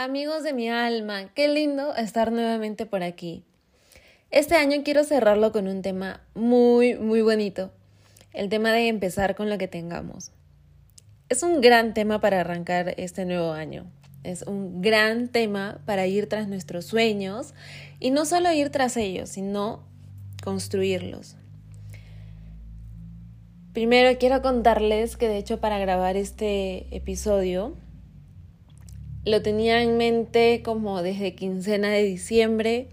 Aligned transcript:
Amigos 0.00 0.44
de 0.44 0.52
mi 0.52 0.68
alma, 0.68 1.28
qué 1.34 1.48
lindo 1.48 1.92
estar 1.96 2.30
nuevamente 2.30 2.86
por 2.86 3.02
aquí. 3.02 3.42
Este 4.30 4.54
año 4.54 4.84
quiero 4.84 5.02
cerrarlo 5.02 5.50
con 5.50 5.66
un 5.66 5.82
tema 5.82 6.20
muy, 6.36 6.94
muy 6.94 7.20
bonito. 7.20 7.72
El 8.32 8.48
tema 8.48 8.70
de 8.70 8.86
empezar 8.86 9.34
con 9.34 9.50
lo 9.50 9.58
que 9.58 9.66
tengamos. 9.66 10.30
Es 11.28 11.42
un 11.42 11.60
gran 11.60 11.94
tema 11.94 12.20
para 12.20 12.42
arrancar 12.42 12.94
este 12.96 13.24
nuevo 13.24 13.50
año. 13.50 13.90
Es 14.22 14.42
un 14.42 14.82
gran 14.82 15.26
tema 15.26 15.80
para 15.84 16.06
ir 16.06 16.28
tras 16.28 16.46
nuestros 16.46 16.84
sueños 16.84 17.52
y 17.98 18.12
no 18.12 18.24
solo 18.24 18.52
ir 18.52 18.70
tras 18.70 18.96
ellos, 18.96 19.30
sino 19.30 19.82
construirlos. 20.44 21.34
Primero 23.72 24.16
quiero 24.20 24.42
contarles 24.42 25.16
que 25.16 25.26
de 25.26 25.38
hecho 25.38 25.58
para 25.58 25.80
grabar 25.80 26.16
este 26.16 26.86
episodio 26.94 27.74
lo 29.28 29.42
tenía 29.42 29.82
en 29.82 29.96
mente 29.98 30.62
como 30.64 31.02
desde 31.02 31.34
quincena 31.34 31.90
de 31.90 32.02
diciembre. 32.02 32.88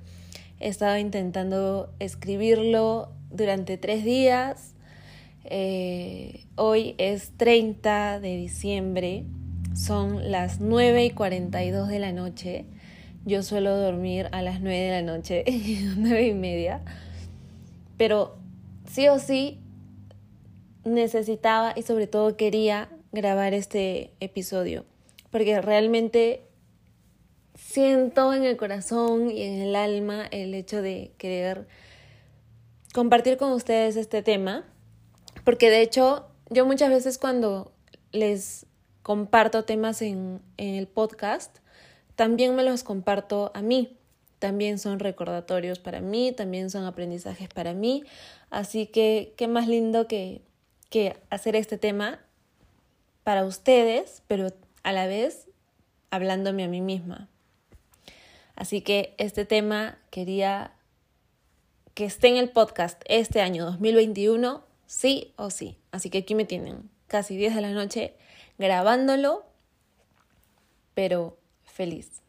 He 0.59 0.67
estado 0.67 0.97
intentando 0.97 1.89
escribirlo 1.99 3.09
durante 3.31 3.77
tres 3.77 4.03
días. 4.03 4.73
Eh, 5.45 6.45
hoy 6.55 6.95
es 6.97 7.31
30 7.37 8.19
de 8.19 8.35
diciembre. 8.35 9.23
Son 9.75 10.29
las 10.29 10.59
9 10.59 11.05
y 11.05 11.09
42 11.11 11.87
de 11.87 11.99
la 11.99 12.11
noche. 12.11 12.65
Yo 13.25 13.41
suelo 13.41 13.77
dormir 13.77 14.27
a 14.31 14.41
las 14.41 14.59
9 14.59 14.77
de 14.77 14.91
la 14.91 15.01
noche, 15.01 15.45
9 15.97 16.27
y 16.27 16.33
media. 16.33 16.81
Pero 17.97 18.37
sí 18.89 19.07
o 19.07 19.19
sí 19.19 19.59
necesitaba 20.83 21.73
y 21.75 21.83
sobre 21.83 22.07
todo 22.07 22.35
quería 22.35 22.89
grabar 23.13 23.53
este 23.53 24.11
episodio 24.19 24.85
porque 25.35 25.59
realmente 25.59 26.47
siento 27.55 28.33
en 28.33 28.45
el 28.45 28.55
corazón 28.55 29.29
y 29.29 29.41
en 29.41 29.63
el 29.63 29.75
alma 29.75 30.25
el 30.31 30.53
hecho 30.53 30.81
de 30.81 31.11
querer 31.17 31.67
compartir 32.93 33.35
con 33.35 33.51
ustedes 33.51 33.97
este 33.97 34.23
tema, 34.23 34.63
porque 35.43 35.69
de 35.69 35.81
hecho 35.81 36.27
yo 36.49 36.65
muchas 36.65 36.89
veces 36.89 37.17
cuando 37.17 37.73
les 38.13 38.65
comparto 39.01 39.65
temas 39.65 40.01
en, 40.01 40.41
el 40.55 40.87
podcast, 40.87 41.57
también 42.15 42.55
me 42.55 42.63
los 42.63 42.83
comparto 42.83 43.51
a 43.53 43.61
mí. 43.61 43.97
También 44.39 44.79
son 44.79 44.99
recordatorios 44.99 45.79
para 45.79 45.99
mí, 45.99 46.31
también 46.31 46.69
son 46.69 46.85
aprendizajes 46.85 47.49
para 47.49 47.73
mí. 47.73 48.05
Así 48.51 48.87
que 48.87 49.33
qué 49.35 49.49
más 49.49 49.67
lindo 49.67 50.07
que, 50.07 50.43
que 50.89 51.17
hacer 51.29 51.57
este 51.57 51.77
tema 51.77 52.21
para 53.25 53.43
ustedes, 53.43 54.23
pero 54.27 54.53
a 54.85 54.93
la 54.93 55.07
vez 55.07 55.49
hablándome 56.11 56.63
a 56.63 56.67
mí 56.67 56.79
misma. 56.79 57.27
Así 58.55 58.81
que 58.81 59.15
este 59.17 59.43
tema 59.43 59.97
quería 60.11 60.73
que 61.95 62.05
esté 62.05 62.27
en 62.27 62.37
el 62.37 62.51
podcast 62.51 63.01
este 63.05 63.41
año 63.41 63.65
2021, 63.65 64.63
sí 64.85 65.33
o 65.37 65.49
sí. 65.49 65.79
Así 65.91 66.11
que 66.11 66.19
aquí 66.19 66.35
me 66.35 66.45
tienen, 66.45 66.89
casi 67.07 67.35
10 67.35 67.55
de 67.55 67.61
la 67.61 67.71
noche, 67.71 68.13
grabándolo, 68.59 69.47
pero 70.93 71.39
feliz. 71.63 72.21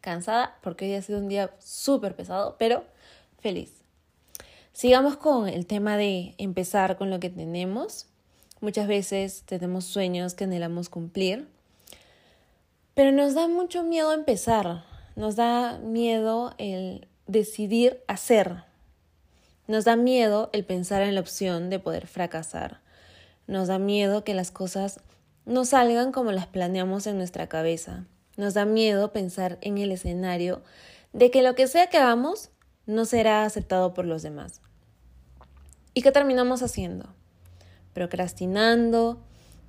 Cansada 0.00 0.58
porque 0.62 0.86
hoy 0.86 0.94
ha 0.94 1.02
sido 1.02 1.18
un 1.18 1.28
día 1.28 1.54
súper 1.58 2.16
pesado, 2.16 2.56
pero 2.58 2.84
feliz. 3.38 3.82
Sigamos 4.72 5.18
con 5.18 5.46
el 5.46 5.66
tema 5.66 5.98
de 5.98 6.34
empezar 6.38 6.96
con 6.96 7.10
lo 7.10 7.20
que 7.20 7.28
tenemos. 7.28 8.06
Muchas 8.62 8.88
veces 8.88 9.42
tenemos 9.44 9.84
sueños 9.84 10.32
que 10.32 10.44
anhelamos 10.44 10.88
cumplir 10.88 11.57
pero 12.98 13.12
nos 13.12 13.34
da 13.34 13.46
mucho 13.46 13.84
miedo 13.84 14.12
empezar, 14.12 14.82
nos 15.14 15.36
da 15.36 15.78
miedo 15.78 16.56
el 16.58 17.06
decidir 17.28 18.02
hacer, 18.08 18.64
nos 19.68 19.84
da 19.84 19.94
miedo 19.94 20.50
el 20.52 20.64
pensar 20.64 21.02
en 21.02 21.14
la 21.14 21.20
opción 21.20 21.70
de 21.70 21.78
poder 21.78 22.08
fracasar, 22.08 22.80
nos 23.46 23.68
da 23.68 23.78
miedo 23.78 24.24
que 24.24 24.34
las 24.34 24.50
cosas 24.50 24.98
no 25.46 25.64
salgan 25.64 26.10
como 26.10 26.32
las 26.32 26.48
planeamos 26.48 27.06
en 27.06 27.18
nuestra 27.18 27.46
cabeza, 27.46 28.04
nos 28.36 28.54
da 28.54 28.64
miedo 28.64 29.12
pensar 29.12 29.58
en 29.60 29.78
el 29.78 29.92
escenario 29.92 30.60
de 31.12 31.30
que 31.30 31.42
lo 31.42 31.54
que 31.54 31.68
sea 31.68 31.86
que 31.86 31.98
hagamos 31.98 32.50
no 32.84 33.04
será 33.04 33.44
aceptado 33.44 33.94
por 33.94 34.06
los 34.06 34.22
demás. 34.22 34.60
¿Y 35.94 36.02
qué 36.02 36.10
terminamos 36.10 36.64
haciendo? 36.64 37.14
Procrastinando, 37.92 39.20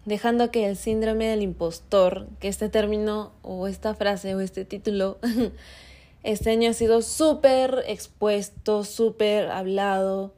dejando 0.10 0.52
que 0.52 0.68
el 0.68 0.76
síndrome 0.76 1.28
del 1.28 1.44
impostor, 1.44 2.28
que 2.40 2.50
este 2.50 2.68
término 2.68 3.32
o 3.44 3.68
esta 3.68 3.94
frase 3.94 4.36
o 4.36 4.42
este 4.42 4.66
título 4.66 5.20
este 6.24 6.50
año 6.50 6.72
ha 6.72 6.74
sido 6.74 7.02
súper 7.02 7.84
expuesto, 7.88 8.84
súper 8.84 9.50
hablado, 9.52 10.34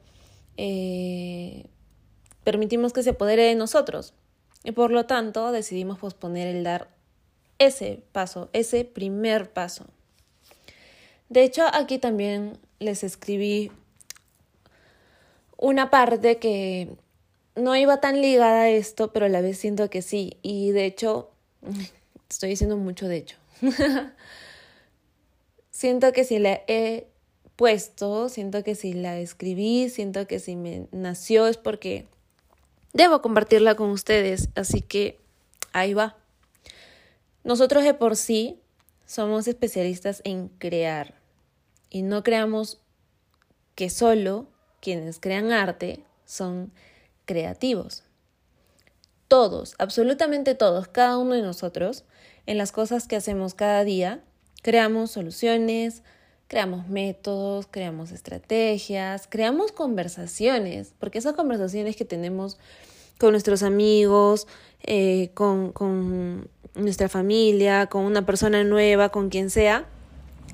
eh, 0.56 1.64
permitimos 2.44 2.92
que 2.92 3.02
se 3.02 3.10
apodere 3.10 3.44
de 3.44 3.54
nosotros 3.54 4.14
y 4.62 4.72
por 4.72 4.92
lo 4.92 5.06
tanto 5.06 5.50
decidimos 5.50 5.98
posponer 5.98 6.46
el 6.46 6.62
dar 6.62 6.88
ese 7.58 8.04
paso, 8.12 8.50
ese 8.52 8.84
primer 8.84 9.52
paso. 9.52 9.86
De 11.30 11.44
hecho, 11.44 11.64
aquí 11.72 11.98
también 11.98 12.58
les 12.78 13.04
escribí 13.04 13.72
una 15.56 15.90
parte 15.90 16.36
que 16.36 16.94
no 17.54 17.76
iba 17.76 18.00
tan 18.00 18.20
ligada 18.20 18.62
a 18.62 18.68
esto, 18.70 19.12
pero 19.12 19.26
a 19.26 19.28
la 19.28 19.40
vez 19.40 19.58
siento 19.58 19.90
que 19.90 20.02
sí. 20.02 20.38
Y 20.42 20.70
de 20.70 20.86
hecho, 20.86 21.30
estoy 22.28 22.50
diciendo 22.50 22.76
mucho 22.76 23.08
de 23.08 23.16
hecho. 23.16 23.36
siento 25.70 26.12
que 26.12 26.24
si 26.24 26.38
la 26.38 26.62
he 26.66 27.06
puesto, 27.56 28.28
siento 28.28 28.64
que 28.64 28.74
si 28.74 28.92
la 28.92 29.18
escribí, 29.18 29.88
siento 29.88 30.26
que 30.26 30.38
si 30.38 30.56
me 30.56 30.88
nació 30.92 31.46
es 31.46 31.56
porque 31.56 32.06
debo 32.92 33.20
compartirla 33.22 33.74
con 33.74 33.90
ustedes. 33.90 34.48
Así 34.54 34.80
que 34.80 35.18
ahí 35.72 35.94
va. 35.94 36.16
Nosotros 37.44 37.84
de 37.84 37.94
por 37.94 38.16
sí 38.16 38.60
somos 39.04 39.48
especialistas 39.48 40.22
en 40.24 40.48
crear 40.48 41.14
y 41.90 42.02
no 42.02 42.22
creamos 42.22 42.80
que 43.74 43.90
solo 43.90 44.46
quienes 44.80 45.18
crean 45.18 45.52
arte 45.52 46.04
son 46.24 46.72
creativos. 47.32 48.04
Todos, 49.26 49.74
absolutamente 49.78 50.54
todos, 50.54 50.86
cada 50.86 51.16
uno 51.16 51.32
de 51.32 51.40
nosotros, 51.40 52.04
en 52.44 52.58
las 52.58 52.72
cosas 52.72 53.08
que 53.08 53.16
hacemos 53.16 53.54
cada 53.54 53.84
día, 53.84 54.20
creamos 54.60 55.12
soluciones, 55.12 56.02
creamos 56.46 56.88
métodos, 56.88 57.66
creamos 57.70 58.12
estrategias, 58.12 59.26
creamos 59.30 59.72
conversaciones, 59.72 60.92
porque 60.98 61.16
esas 61.16 61.32
conversaciones 61.32 61.96
que 61.96 62.04
tenemos 62.04 62.58
con 63.18 63.30
nuestros 63.30 63.62
amigos, 63.62 64.46
eh, 64.82 65.30
con, 65.32 66.50
nuestra 66.74 67.08
familia, 67.08 67.86
con 67.86 68.04
una 68.04 68.26
persona 68.26 68.64
nueva, 68.64 69.08
con 69.08 69.30
quien 69.30 69.48
sea, 69.48 69.86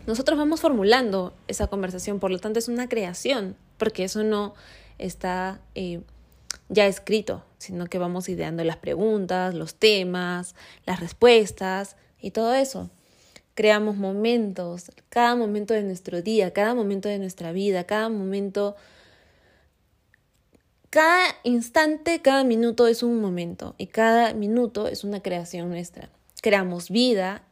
nosotros 0.06 0.38
vamos 0.38 0.60
formulando 0.60 1.34
esa 1.48 1.66
conversación, 1.66 2.20
por 2.20 2.30
lo 2.30 2.38
tanto 2.38 2.60
es 2.60 2.68
una 2.68 2.88
creación, 2.88 3.56
porque 3.78 4.04
eso 4.04 4.22
no 4.22 4.54
está 4.98 5.60
eh, 5.74 6.02
ya 6.68 6.86
escrito, 6.86 7.44
sino 7.58 7.86
que 7.86 7.98
vamos 7.98 8.28
ideando 8.28 8.64
las 8.64 8.76
preguntas, 8.76 9.54
los 9.54 9.74
temas, 9.74 10.54
las 10.84 11.00
respuestas 11.00 11.96
y 12.20 12.30
todo 12.30 12.54
eso. 12.54 12.90
Creamos 13.54 13.96
momentos, 13.96 14.92
cada 15.08 15.34
momento 15.34 15.74
de 15.74 15.82
nuestro 15.82 16.22
día, 16.22 16.52
cada 16.52 16.74
momento 16.74 17.08
de 17.08 17.18
nuestra 17.18 17.52
vida, 17.52 17.84
cada 17.84 18.08
momento, 18.08 18.76
cada 20.90 21.34
instante, 21.42 22.22
cada 22.22 22.44
minuto 22.44 22.86
es 22.86 23.02
un 23.02 23.20
momento 23.20 23.75
y 23.78 23.88
cada 23.88 24.32
minuto 24.34 24.87
es 24.87 25.02
una 25.02 25.20
creación 25.20 25.70
nuestra. 25.70 26.10
Creamos 26.40 26.90
vida 26.90 27.43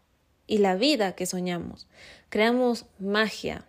y 0.46 0.58
la 0.58 0.76
vida 0.76 1.16
que 1.16 1.26
soñamos. 1.26 1.88
Creamos 2.28 2.86
magia. 3.00 3.64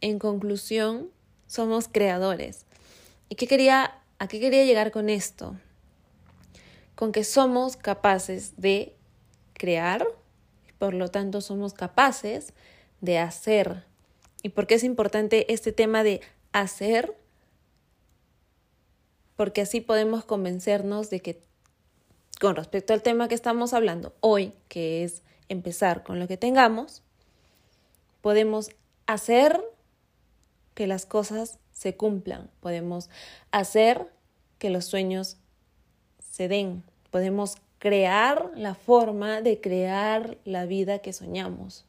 En 0.00 0.18
conclusión, 0.18 1.10
somos 1.46 1.88
creadores. 1.88 2.66
¿Y 3.28 3.34
qué 3.34 3.48
quería 3.48 4.03
¿A 4.18 4.28
qué 4.28 4.40
quería 4.40 4.64
llegar 4.64 4.90
con 4.90 5.08
esto? 5.08 5.56
Con 6.94 7.12
que 7.12 7.24
somos 7.24 7.76
capaces 7.76 8.54
de 8.56 8.96
crear, 9.52 10.06
y 10.68 10.72
por 10.72 10.94
lo 10.94 11.08
tanto 11.08 11.40
somos 11.40 11.74
capaces 11.74 12.52
de 13.00 13.18
hacer. 13.18 13.84
¿Y 14.42 14.50
por 14.50 14.66
qué 14.66 14.74
es 14.74 14.84
importante 14.84 15.52
este 15.52 15.72
tema 15.72 16.02
de 16.02 16.20
hacer? 16.52 17.16
Porque 19.36 19.62
así 19.62 19.80
podemos 19.80 20.24
convencernos 20.24 21.10
de 21.10 21.20
que 21.20 21.42
con 22.40 22.56
respecto 22.56 22.92
al 22.92 23.02
tema 23.02 23.28
que 23.28 23.34
estamos 23.34 23.72
hablando 23.72 24.14
hoy, 24.20 24.52
que 24.68 25.02
es 25.02 25.22
empezar 25.48 26.02
con 26.02 26.20
lo 26.20 26.28
que 26.28 26.36
tengamos, 26.36 27.02
podemos 28.20 28.70
hacer 29.06 29.60
que 30.74 30.86
las 30.86 31.06
cosas 31.06 31.58
se 31.72 31.96
cumplan, 31.96 32.50
podemos 32.60 33.10
hacer 33.50 34.12
que 34.58 34.70
los 34.70 34.84
sueños 34.84 35.36
se 36.18 36.48
den, 36.48 36.82
podemos 37.10 37.56
crear 37.78 38.50
la 38.54 38.74
forma 38.74 39.40
de 39.40 39.60
crear 39.60 40.38
la 40.44 40.66
vida 40.66 41.00
que 41.00 41.12
soñamos. 41.12 41.84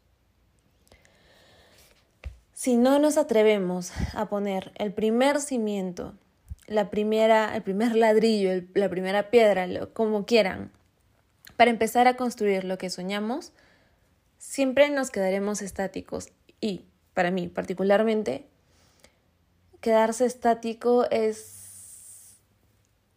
Si 2.53 2.77
no 2.77 2.99
nos 2.99 3.17
atrevemos 3.17 3.91
a 4.13 4.27
poner 4.27 4.71
el 4.75 4.93
primer 4.93 5.39
cimiento, 5.39 6.13
la 6.67 6.89
primera, 6.89 7.55
el 7.55 7.61
primer 7.63 7.95
ladrillo, 7.95 8.63
la 8.73 8.89
primera 8.89 9.29
piedra, 9.29 9.67
como 9.93 10.25
quieran, 10.25 10.71
para 11.57 11.71
empezar 11.71 12.07
a 12.07 12.17
construir 12.17 12.63
lo 12.63 12.77
que 12.77 12.89
soñamos, 12.89 13.51
siempre 14.37 14.89
nos 14.89 15.11
quedaremos 15.11 15.61
estáticos. 15.61 16.29
Y 16.59 16.85
para 17.13 17.31
mí 17.31 17.47
particularmente, 17.47 18.47
quedarse 19.85 20.25
estático 20.25 21.05
es, 21.11 22.37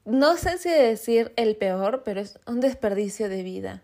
no 0.04 0.36
sé 0.36 0.58
si 0.58 0.68
decir 0.68 1.32
el 1.36 1.56
peor, 1.56 2.02
pero 2.04 2.20
es 2.20 2.38
un 2.46 2.60
desperdicio 2.60 3.30
de 3.30 3.42
vida. 3.42 3.82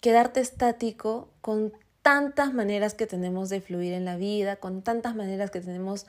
Quedarte 0.00 0.40
estático 0.40 1.28
con 1.42 1.74
tantas 2.00 2.54
maneras 2.54 2.94
que 2.94 3.06
tenemos 3.06 3.50
de 3.50 3.60
fluir 3.60 3.92
en 3.92 4.06
la 4.06 4.16
vida, 4.16 4.56
con 4.56 4.80
tantas 4.80 5.14
maneras 5.14 5.50
que 5.50 5.60
tenemos 5.60 6.06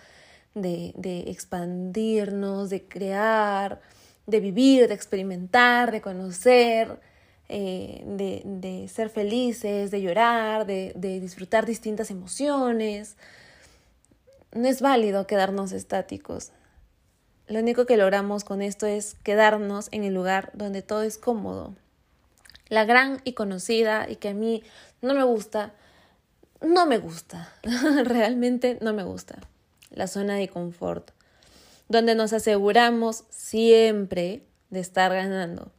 de, 0.56 0.94
de 0.95 1.30
expandirnos, 1.30 2.69
de 2.69 2.88
crear, 2.88 3.81
de 4.27 4.39
vivir, 4.39 4.88
de 4.88 4.94
experimentar, 4.94 5.92
de 5.92 6.00
conocer, 6.00 6.98
eh, 7.50 8.01
de, 8.06 8.42
de, 8.45 8.88
ser 8.88 9.09
felices, 9.09 9.92
de 9.92 10.01
llorar, 10.01 10.65
de, 10.65 10.94
de 10.95 11.19
disfrutar 11.19 11.65
distintas 11.65 12.09
emociones. 12.09 13.18
No 14.53 14.68
es 14.68 14.81
válido 14.81 15.27
quedarnos 15.27 15.71
estáticos. 15.71 16.51
Lo 17.48 17.59
único 17.59 17.86
que 17.86 17.95
logramos 17.95 18.44
con 18.44 18.62
esto 18.62 18.86
es 18.86 19.15
quedarnos 19.24 19.88
en 19.92 20.03
el 20.03 20.13
lugar 20.13 20.51
donde 20.53 20.81
todo 20.81 21.03
es 21.03 21.18
cómodo. 21.18 21.74
La 22.68 22.83
gran 22.83 23.21
y 23.24 23.31
conocida 23.31 24.09
y 24.09 24.18
que 24.18 24.30
a 24.30 24.33
mí 24.33 24.62
no 25.01 25.13
me 25.13 25.24
gusta, 25.24 25.74
no 26.59 26.86
me 26.86 26.98
gusta, 26.98 27.53
realmente 28.03 28.77
no 28.81 28.94
me 28.94 29.03
gusta. 29.03 29.39
La 29.89 30.07
zona 30.07 30.36
de 30.36 30.50
confort, 30.50 31.12
donde 31.88 32.13
nos 32.13 32.33
aseguramos 32.33 33.24
siempre 33.30 34.44
de 34.69 34.81
estar 34.81 35.13
ganando, 35.13 35.71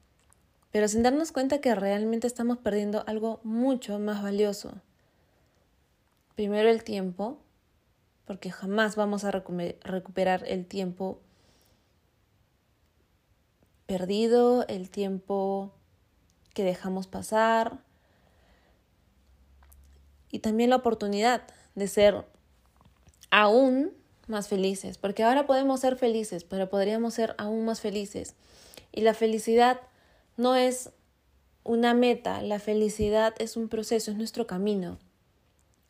pero 0.70 0.88
sin 0.88 1.02
darnos 1.02 1.30
cuenta 1.30 1.60
que 1.60 1.74
realmente 1.74 2.26
estamos 2.26 2.56
perdiendo 2.56 3.04
algo 3.06 3.40
mucho 3.42 3.98
más 3.98 4.22
valioso. 4.22 4.72
Primero 6.34 6.70
el 6.70 6.84
tiempo 6.84 7.41
porque 8.26 8.50
jamás 8.50 8.96
vamos 8.96 9.24
a 9.24 9.30
recuperar 9.30 10.44
el 10.46 10.66
tiempo 10.66 11.20
perdido, 13.86 14.66
el 14.68 14.90
tiempo 14.90 15.72
que 16.54 16.64
dejamos 16.64 17.06
pasar 17.06 17.80
y 20.30 20.38
también 20.38 20.70
la 20.70 20.76
oportunidad 20.76 21.42
de 21.74 21.88
ser 21.88 22.24
aún 23.30 23.92
más 24.28 24.48
felices, 24.48 24.98
porque 24.98 25.24
ahora 25.24 25.46
podemos 25.46 25.80
ser 25.80 25.96
felices, 25.96 26.44
pero 26.44 26.68
podríamos 26.68 27.14
ser 27.14 27.34
aún 27.38 27.64
más 27.64 27.80
felices. 27.80 28.34
Y 28.92 29.02
la 29.02 29.14
felicidad 29.14 29.80
no 30.36 30.54
es 30.54 30.90
una 31.64 31.94
meta, 31.94 32.42
la 32.42 32.58
felicidad 32.58 33.34
es 33.38 33.56
un 33.56 33.68
proceso, 33.68 34.10
es 34.10 34.16
nuestro 34.16 34.46
camino. 34.46 34.98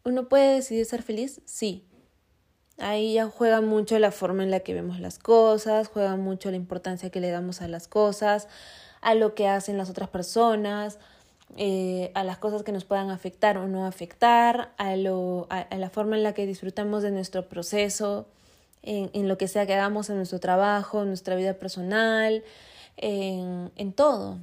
¿Uno 0.04 0.28
puede 0.28 0.54
decidir 0.54 0.86
ser 0.86 1.02
feliz? 1.02 1.40
Sí, 1.44 1.86
Ahí 2.78 3.14
ya 3.14 3.28
juega 3.28 3.60
mucho 3.60 3.98
la 3.98 4.10
forma 4.10 4.42
en 4.42 4.50
la 4.50 4.60
que 4.60 4.74
vemos 4.74 4.98
las 4.98 5.18
cosas, 5.18 5.88
juega 5.88 6.16
mucho 6.16 6.50
la 6.50 6.56
importancia 6.56 7.10
que 7.10 7.20
le 7.20 7.30
damos 7.30 7.62
a 7.62 7.68
las 7.68 7.86
cosas, 7.86 8.48
a 9.00 9.14
lo 9.14 9.34
que 9.34 9.48
hacen 9.48 9.76
las 9.76 9.90
otras 9.90 10.08
personas, 10.08 10.98
eh, 11.56 12.10
a 12.14 12.24
las 12.24 12.38
cosas 12.38 12.62
que 12.62 12.72
nos 12.72 12.84
puedan 12.84 13.10
afectar 13.10 13.58
o 13.58 13.68
no 13.68 13.86
afectar, 13.86 14.72
a, 14.78 14.96
lo, 14.96 15.46
a, 15.50 15.66
la 15.76 15.90
forma 15.90 16.16
en 16.16 16.22
la 16.22 16.32
que 16.32 16.46
disfrutamos 16.46 17.02
de 17.02 17.10
nuestro 17.10 17.48
proceso, 17.48 18.26
en, 18.82 19.10
en, 19.12 19.28
lo 19.28 19.38
que 19.38 19.48
sea 19.48 19.66
que 19.66 19.74
hagamos 19.74 20.08
en 20.10 20.16
nuestro 20.16 20.40
trabajo, 20.40 21.02
en 21.02 21.08
nuestra 21.08 21.36
vida 21.36 21.54
personal, 21.54 22.42
en, 22.96 23.70
en 23.76 23.92
todo. 23.92 24.38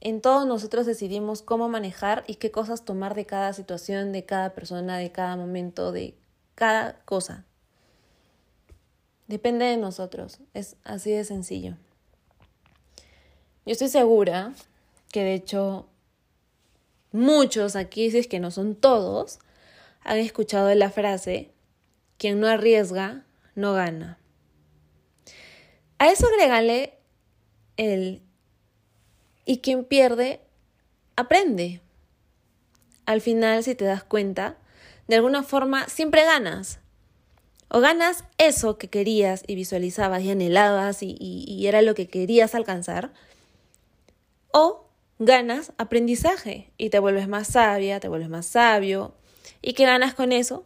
En 0.00 0.20
todo 0.20 0.44
nosotros 0.44 0.86
decidimos 0.86 1.42
cómo 1.42 1.68
manejar 1.68 2.22
y 2.26 2.34
qué 2.36 2.50
cosas 2.50 2.84
tomar 2.84 3.14
de 3.14 3.24
cada 3.24 3.52
situación, 3.54 4.12
de 4.12 4.24
cada 4.24 4.50
persona, 4.50 4.98
de 4.98 5.10
cada 5.10 5.36
momento, 5.36 5.90
de 5.90 6.14
cada 6.56 6.98
cosa. 7.04 7.44
Depende 9.28 9.66
de 9.66 9.76
nosotros, 9.76 10.40
es 10.54 10.76
así 10.82 11.12
de 11.12 11.24
sencillo. 11.24 11.76
Yo 13.64 13.72
estoy 13.72 13.88
segura 13.88 14.52
que 15.12 15.22
de 15.22 15.34
hecho 15.34 15.88
muchos 17.12 17.76
aquí, 17.76 18.10
si 18.10 18.18
es 18.18 18.26
que 18.26 18.40
no 18.40 18.50
son 18.50 18.74
todos, 18.74 19.38
han 20.02 20.18
escuchado 20.18 20.72
la 20.74 20.90
frase, 20.90 21.52
quien 22.18 22.40
no 22.40 22.46
arriesga, 22.46 23.24
no 23.54 23.72
gana. 23.72 24.18
A 25.98 26.08
eso 26.10 26.26
agrégale 26.26 26.94
el, 27.76 28.22
y 29.44 29.58
quien 29.58 29.84
pierde, 29.84 30.40
aprende. 31.16 31.80
Al 33.04 33.20
final, 33.20 33.64
si 33.64 33.74
te 33.74 33.84
das 33.84 34.04
cuenta, 34.04 34.58
de 35.08 35.16
alguna 35.16 35.42
forma 35.42 35.88
siempre 35.88 36.24
ganas. 36.24 36.80
O 37.68 37.80
ganas 37.80 38.24
eso 38.38 38.78
que 38.78 38.88
querías 38.88 39.42
y 39.46 39.56
visualizabas 39.56 40.22
y 40.22 40.30
anhelabas 40.30 41.02
y, 41.02 41.16
y, 41.18 41.66
era 41.66 41.82
lo 41.82 41.94
que 41.94 42.06
querías 42.08 42.54
alcanzar. 42.54 43.12
O 44.52 44.88
ganas 45.18 45.72
aprendizaje 45.76 46.70
y 46.78 46.90
te 46.90 47.00
vuelves 47.00 47.28
más 47.28 47.48
sabia, 47.48 47.98
te 47.98 48.08
vuelves 48.08 48.28
más 48.28 48.46
sabio. 48.46 49.14
¿Y 49.62 49.72
qué 49.72 49.84
ganas 49.84 50.14
con 50.14 50.30
eso? 50.30 50.64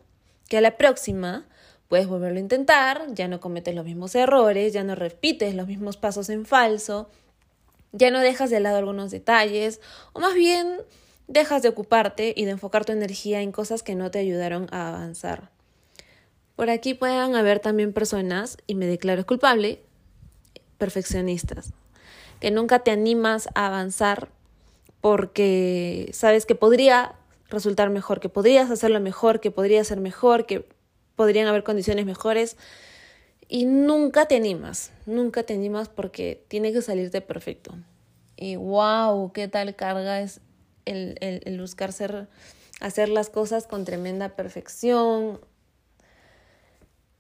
Que 0.49 0.59
a 0.59 0.61
la 0.61 0.77
próxima 0.77 1.47
puedes 1.89 2.07
volverlo 2.07 2.37
a 2.37 2.41
intentar, 2.41 3.07
ya 3.15 3.27
no 3.27 3.41
cometes 3.41 3.75
los 3.75 3.85
mismos 3.85 4.15
errores, 4.15 4.73
ya 4.73 4.85
no 4.85 4.95
repites 4.95 5.55
los 5.55 5.67
mismos 5.67 5.97
pasos 5.97 6.31
en 6.31 6.47
falso, 6.47 7.11
ya 7.91 8.13
no 8.13 8.21
dejas 8.21 8.51
de 8.51 8.61
lado 8.61 8.77
algunos 8.77 9.11
detalles, 9.11 9.81
o 10.13 10.21
más 10.21 10.35
bien 10.35 10.77
dejas 11.31 11.63
de 11.63 11.69
ocuparte 11.69 12.35
y 12.37 12.45
de 12.45 12.51
enfocar 12.51 12.85
tu 12.85 12.91
energía 12.91 13.41
en 13.41 13.53
cosas 13.53 13.85
que 13.85 13.95
no 13.95 14.11
te 14.11 14.19
ayudaron 14.19 14.67
a 14.73 14.89
avanzar. 14.89 15.51
Por 16.57 16.71
aquí 16.71 16.93
pueden 16.93 17.37
haber 17.37 17.61
también 17.61 17.93
personas, 17.93 18.59
y 18.67 18.75
me 18.75 18.87
declaro 18.87 19.25
culpable, 19.25 19.81
perfeccionistas, 20.77 21.73
que 22.41 22.51
nunca 22.51 22.81
te 22.81 22.91
animas 22.91 23.49
a 23.55 23.69
avanzar 23.69 24.29
porque 25.01 26.11
sabes 26.13 26.47
que 26.47 26.57
podría 26.57 27.15
resultar 27.49 27.91
mejor, 27.91 28.19
que 28.19 28.29
podrías 28.29 28.69
hacerlo 28.71 28.99
mejor, 29.01 29.41
que 29.41 29.53
podría 29.53 29.85
ser 29.85 30.01
mejor, 30.01 30.47
que 30.47 30.67
podrían 31.15 31.47
haber 31.47 31.63
condiciones 31.63 32.07
mejores 32.07 32.57
y 33.49 33.67
nunca 33.67 34.27
te 34.27 34.37
animas, 34.37 34.93
nunca 35.07 35.45
te 35.45 35.55
animas 35.55 35.89
porque 35.89 36.45
tiene 36.49 36.73
que 36.73 36.83
salirte 36.83 37.21
perfecto. 37.21 37.77
Y 38.37 38.57
wow, 38.57 39.33
qué 39.33 39.49
tal 39.49 39.75
carga 39.77 40.21
es 40.21 40.41
el, 40.85 41.17
el, 41.21 41.61
buscar 41.61 41.93
ser, 41.93 42.29
hacer 42.81 43.09
las 43.09 43.31
cosas 43.31 43.67
con 43.67 43.85
tremenda 43.85 44.31
perfección. 44.31 45.41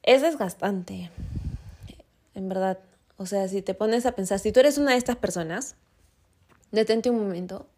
Es 0.03 0.23
desgastante, 0.23 1.11
en 2.35 2.49
verdad. 2.49 2.79
O 3.17 3.27
sea, 3.27 3.49
si 3.49 3.63
te 3.63 3.75
pones 3.75 4.07
a 4.07 4.13
pensar, 4.13 4.39
si 4.39 4.53
tú 4.53 4.61
eres 4.61 4.79
una 4.79 4.93
de 4.93 4.97
estas 4.97 5.17
personas, 5.17 5.77
detente 6.71 7.11
un 7.11 7.19
momento 7.19 7.69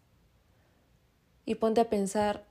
y 1.45 1.55
ponte 1.55 1.81
a 1.81 1.89
pensar 1.89 2.45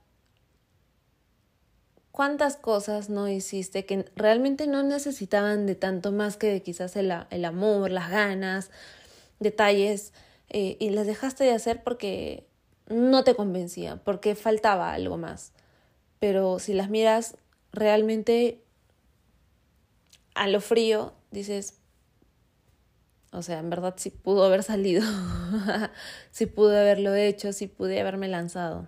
cuántas 2.11 2.55
cosas 2.55 3.09
no 3.09 3.27
hiciste 3.27 3.85
que 3.85 4.05
realmente 4.15 4.67
no 4.67 4.83
necesitaban 4.83 5.65
de 5.65 5.73
tanto 5.73 6.11
más 6.11 6.37
que 6.37 6.47
de 6.47 6.61
quizás 6.61 6.95
el, 6.95 7.11
el 7.31 7.45
amor, 7.45 7.89
las 7.89 8.11
ganas, 8.11 8.69
detalles, 9.39 10.13
eh, 10.49 10.77
y 10.79 10.91
las 10.91 11.07
dejaste 11.07 11.43
de 11.43 11.51
hacer 11.51 11.83
porque 11.83 12.45
no 12.87 13.23
te 13.23 13.35
convencía, 13.35 13.97
porque 14.03 14.35
faltaba 14.35 14.93
algo 14.93 15.17
más. 15.17 15.51
Pero 16.19 16.59
si 16.59 16.73
las 16.73 16.89
miras 16.89 17.37
realmente 17.71 18.63
a 20.35 20.47
lo 20.47 20.61
frío, 20.61 21.13
dices, 21.31 21.79
o 23.31 23.41
sea, 23.41 23.59
en 23.59 23.69
verdad 23.69 23.95
sí 23.97 24.09
pudo 24.09 24.45
haber 24.45 24.63
salido, 24.63 25.03
sí 26.31 26.45
pude 26.45 26.79
haberlo 26.79 27.13
hecho, 27.15 27.53
sí 27.53 27.67
pude 27.67 27.99
haberme 27.99 28.27
lanzado. 28.27 28.87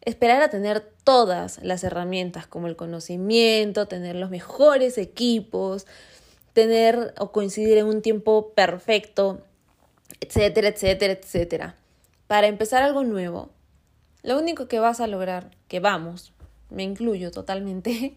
Esperar 0.00 0.42
a 0.42 0.50
tener 0.50 0.80
todas 1.04 1.62
las 1.62 1.84
herramientas 1.84 2.48
como 2.48 2.66
el 2.66 2.74
conocimiento, 2.74 3.86
tener 3.86 4.16
los 4.16 4.30
mejores 4.30 4.98
equipos, 4.98 5.86
tener 6.52 7.14
o 7.18 7.30
coincidir 7.30 7.78
en 7.78 7.86
un 7.86 8.02
tiempo 8.02 8.52
perfecto 8.54 9.42
etcétera, 10.22 10.68
etcétera, 10.68 11.12
etcétera. 11.14 11.76
Para 12.28 12.46
empezar 12.46 12.82
algo 12.82 13.02
nuevo, 13.02 13.50
lo 14.22 14.38
único 14.38 14.68
que 14.68 14.78
vas 14.78 15.00
a 15.00 15.08
lograr, 15.08 15.50
que 15.66 15.80
vamos, 15.80 16.32
me 16.70 16.84
incluyo 16.84 17.32
totalmente, 17.32 18.16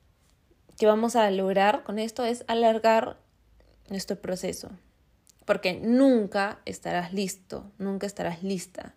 que 0.78 0.86
vamos 0.86 1.14
a 1.14 1.30
lograr 1.30 1.84
con 1.84 1.98
esto 1.98 2.24
es 2.24 2.44
alargar 2.48 3.18
nuestro 3.88 4.16
proceso. 4.16 4.70
porque 5.44 5.74
nunca 5.74 6.60
estarás 6.64 7.12
listo, 7.12 7.70
nunca 7.78 8.04
estarás 8.04 8.42
lista. 8.42 8.96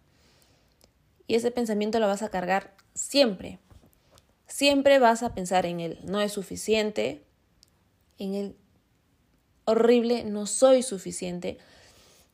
Y 1.27 1.35
ese 1.35 1.51
pensamiento 1.51 1.99
lo 1.99 2.07
vas 2.07 2.23
a 2.23 2.29
cargar 2.29 2.73
siempre. 2.95 3.59
Siempre 4.47 4.97
vas 4.97 5.21
a 5.21 5.35
pensar 5.35 5.67
en 5.67 5.79
él, 5.79 5.99
no 6.05 6.19
es 6.21 6.31
suficiente, 6.31 7.23
en 8.17 8.33
el 8.33 8.55
horrible, 9.65 10.23
no 10.23 10.47
soy 10.47 10.81
suficiente. 10.81 11.59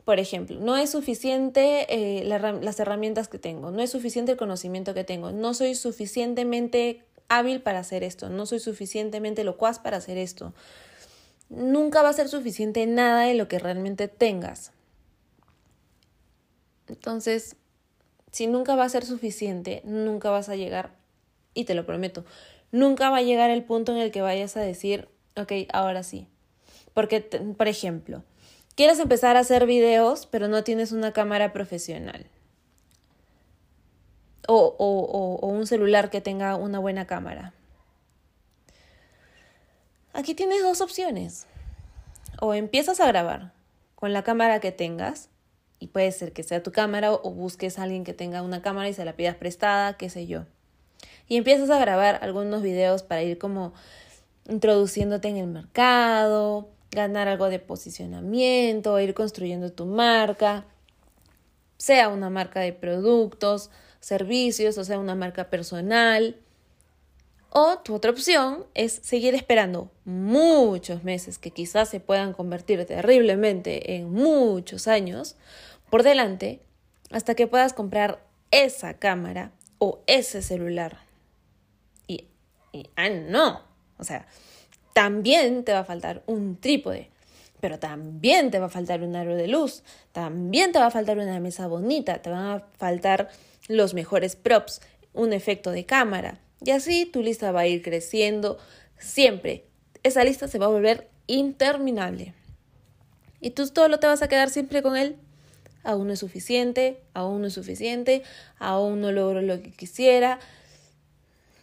Por 0.06 0.20
ejemplo, 0.20 0.60
no 0.60 0.78
es 0.78 0.92
suficiente 0.92 1.88
eh, 1.90 2.24
las 2.26 2.80
herramientas 2.80 3.28
que 3.28 3.40
tengo, 3.40 3.72
no 3.72 3.82
es 3.82 3.90
suficiente 3.90 4.34
el 4.34 4.38
conocimiento 4.38 4.94
que 4.94 5.04
tengo, 5.04 5.32
no 5.32 5.56
soy 5.56 5.74
suficientemente 5.74 7.02
hábil 7.28 7.60
para 7.62 7.80
hacer 7.80 8.04
esto, 8.04 8.30
no 8.30 8.46
soy 8.46 8.60
suficientemente 8.60 9.44
locuaz 9.44 9.80
para 9.80 9.98
hacer 9.98 10.20
esto. 10.20 10.54
Nunca 11.50 12.04
va 12.04 12.10
a 12.10 12.14
ser 12.14 12.30
suficiente 12.30 12.86
nada 12.86 13.24
de 13.24 13.34
lo 13.34 13.48
que 13.48 13.58
realmente 13.58 14.08
tengas. 14.08 14.72
Entonces, 16.88 17.56
si 18.32 18.46
nunca 18.46 18.76
va 18.76 18.84
a 18.84 18.90
ser 18.90 19.06
suficiente, 19.06 19.82
nunca 19.86 20.30
vas 20.30 20.50
a 20.50 20.56
llegar, 20.56 20.92
y 21.56 21.66
te 21.66 21.74
lo 21.74 21.88
prometo, 21.88 22.26
nunca 22.72 23.10
va 23.10 23.18
a 23.18 23.22
llegar 23.24 23.50
el 23.50 23.64
punto 23.64 23.92
en 23.92 23.98
el 23.98 24.12
que 24.12 24.22
vayas 24.22 24.56
a 24.56 24.62
decir, 24.62 25.08
ok, 25.36 25.52
ahora 25.74 26.04
sí. 26.04 26.28
Porque, 26.94 27.22
por 27.22 27.68
ejemplo, 27.68 28.24
quieres 28.76 29.00
empezar 29.00 29.38
a 29.38 29.40
hacer 29.42 29.66
videos, 29.66 30.26
pero 30.28 30.48
no 30.48 30.64
tienes 30.64 30.92
una 30.92 31.14
cámara 31.14 31.54
profesional. 31.54 32.28
O, 34.48 34.76
o, 34.78 35.48
un 35.48 35.66
celular 35.66 36.12
que 36.12 36.22
tenga 36.22 36.56
una 36.56 36.78
buena 36.78 37.08
cámara. 37.08 37.54
Aquí 40.14 40.36
tienes 40.36 40.62
dos 40.62 40.82
opciones. 40.82 41.48
O 42.40 42.54
empiezas 42.54 43.00
a 43.00 43.08
grabar 43.08 43.54
con 43.96 44.14
la 44.14 44.24
cámara 44.24 44.60
que 44.60 44.72
tengas, 44.72 45.30
y 45.80 45.88
puede 45.88 46.12
ser 46.12 46.32
que 46.32 46.44
sea 46.44 46.62
tu 46.62 46.72
cámara, 46.72 47.12
o 47.12 47.32
busques 47.32 47.80
a 47.80 47.84
alguien 47.84 48.04
que 48.04 48.14
tenga 48.14 48.44
una 48.44 48.62
cámara 48.62 48.88
y 48.88 48.94
se 48.94 49.06
la 49.06 49.14
pidas 49.14 49.36
prestada, 49.36 49.98
qué 49.98 50.10
sé 50.10 50.28
yo. 50.28 50.46
Y 51.28 51.38
empiezas 51.38 51.70
a 51.70 51.80
grabar 51.80 52.20
algunos 52.22 52.62
videos 52.62 53.02
para 53.02 53.24
ir 53.24 53.40
como 53.40 53.74
introduciéndote 54.48 55.28
en 55.30 55.38
el 55.38 55.48
mercado, 55.48 56.70
ganar 56.96 57.28
algo 57.28 57.50
de 57.50 57.60
posicionamiento, 57.60 59.00
ir 59.00 59.14
construyendo 59.14 59.72
tu 59.72 59.86
marca, 59.86 60.66
sea 61.78 62.10
una 62.10 62.30
marca 62.30 62.62
de 62.62 62.74
productos, 62.74 63.70
servicios, 64.00 64.78
o 64.78 64.84
sea 64.84 64.98
una 65.00 65.16
marca 65.16 65.50
personal. 65.50 66.38
O 67.50 67.78
tu 67.80 67.96
otra 67.96 68.12
opción 68.12 68.66
es 68.74 69.00
seguir 69.04 69.34
esperando 69.34 69.92
muchos 70.04 71.04
meses 71.04 71.38
que 71.38 71.52
quizás 71.52 71.90
se 71.90 72.00
puedan 72.00 72.34
convertir 72.34 72.86
terriblemente 72.86 73.96
en 73.96 74.12
muchos 74.12 74.88
años 74.88 75.36
por 75.90 76.04
delante 76.04 76.60
hasta 77.12 77.36
que 77.36 77.48
puedas 77.48 77.74
comprar 77.74 78.22
esa 78.52 78.96
cámara 78.96 79.52
o 79.78 80.02
ese 80.08 80.42
celular. 80.42 80.98
Y, 82.08 82.26
y 82.74 82.90
ah, 82.96 83.10
no, 83.10 83.62
o 83.98 84.04
sea, 84.04 84.28
también 84.96 85.66
te 85.66 85.74
va 85.74 85.80
a 85.80 85.84
faltar 85.84 86.24
un 86.26 86.56
trípode, 86.56 87.10
pero 87.60 87.80
también 87.80 88.50
te 88.50 88.60
va 88.60 88.68
a 88.68 88.70
faltar 88.70 89.04
un 89.04 89.14
aro 89.18 89.36
de 89.36 89.50
luz, 89.50 89.84
también 90.14 90.72
te 90.72 90.80
va 90.80 90.86
a 90.86 90.90
faltar 90.90 91.18
una 91.18 91.38
mesa 91.42 91.68
bonita, 91.68 92.22
te 92.22 92.30
van 92.30 92.46
a 92.46 92.64
faltar 92.78 93.30
los 93.68 93.94
mejores 93.94 94.38
props, 94.38 94.80
un 95.12 95.34
efecto 95.34 95.72
de 95.72 95.86
cámara. 95.86 96.40
Y 96.64 96.72
así 96.72 97.06
tu 97.06 97.22
lista 97.22 97.52
va 97.52 97.62
a 97.62 97.68
ir 97.68 97.82
creciendo 97.82 98.58
siempre. 98.98 99.66
Esa 100.04 100.24
lista 100.24 100.48
se 100.48 100.60
va 100.60 100.68
a 100.68 100.70
volver 100.70 101.10
interminable. 101.28 102.34
Y 103.42 103.50
tú 103.50 103.68
solo 103.68 104.00
te 104.00 104.08
vas 104.08 104.22
a 104.22 104.30
quedar 104.30 104.50
siempre 104.50 104.82
con 104.82 104.96
él. 104.96 105.18
Aún 105.84 106.08
no 106.08 106.14
es 106.14 106.20
suficiente, 106.20 107.02
aún 107.14 107.42
no 107.42 107.48
es 107.48 107.54
suficiente, 107.54 108.24
aún 108.60 109.02
no 109.02 109.12
logro 109.12 109.42
lo 109.42 109.62
que 109.62 109.72
quisiera, 109.72 110.40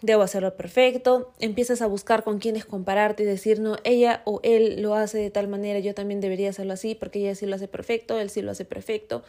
debo 0.02 0.22
hacerlo 0.22 0.56
perfecto, 0.56 1.32
empiezas 1.38 1.80
a 1.80 1.86
buscar 1.86 2.24
con 2.24 2.38
quiénes 2.38 2.64
compararte 2.64 3.22
y 3.22 3.26
decir, 3.26 3.60
no, 3.60 3.76
ella 3.84 4.22
o 4.24 4.40
él 4.42 4.82
lo 4.82 4.94
hace 4.94 5.18
de 5.18 5.30
tal 5.30 5.48
manera, 5.48 5.78
yo 5.78 5.94
también 5.94 6.20
debería 6.20 6.50
hacerlo 6.50 6.74
así 6.74 6.94
porque 6.94 7.20
ella 7.20 7.34
sí 7.34 7.46
lo 7.46 7.54
hace 7.54 7.68
perfecto, 7.68 8.18
él 8.18 8.28
sí 8.28 8.42
lo 8.42 8.50
hace 8.50 8.64
perfecto. 8.64 9.22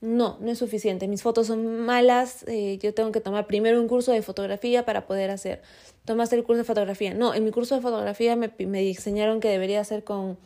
No, 0.00 0.38
no 0.40 0.50
es 0.50 0.58
suficiente, 0.58 1.08
mis 1.08 1.22
fotos 1.22 1.46
son 1.46 1.80
malas, 1.80 2.44
eh, 2.48 2.78
yo 2.78 2.94
tengo 2.94 3.12
que 3.12 3.20
tomar 3.20 3.46
primero 3.46 3.80
un 3.80 3.86
curso 3.86 4.12
de 4.12 4.22
fotografía 4.22 4.84
para 4.84 5.06
poder 5.06 5.30
hacer. 5.30 5.62
¿Tomaste 6.06 6.36
el 6.36 6.42
curso 6.42 6.58
de 6.58 6.64
fotografía? 6.64 7.14
No, 7.14 7.34
en 7.34 7.44
mi 7.44 7.50
curso 7.50 7.74
de 7.76 7.82
fotografía 7.82 8.34
me, 8.34 8.50
me 8.66 8.88
enseñaron 8.88 9.40
que 9.40 9.48
debería 9.48 9.80
hacer 9.80 10.02
con, 10.02 10.38